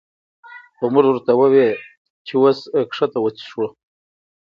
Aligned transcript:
خو 0.77 0.85
مونږ 0.93 1.07
ورته 1.09 1.31
ووې 1.39 1.67
چې 2.25 2.33
وس 2.41 2.59
ښکته 2.95 3.19
وڅښو 3.21 3.65